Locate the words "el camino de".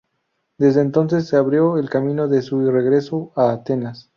1.77-2.41